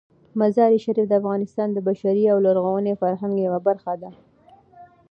مزارشریف 0.39 1.07
د 1.09 1.13
افغانستان 1.21 1.67
د 1.73 1.77
بشري 1.87 2.23
او 2.31 2.37
لرغوني 2.45 2.93
فرهنګ 3.01 3.33
یوه 3.45 3.59
برخه 3.67 3.93
ده. 4.01 4.09